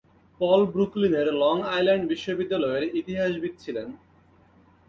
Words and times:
পল 0.39 0.61
ব্রুকলিনের 0.73 1.27
Long 1.41 1.55
Island 1.73 2.03
বিশ্ববিদ্যালয়ের 2.11 2.83
ইতিহাসবিদ 2.99 3.53
ছিলেন। 3.63 3.87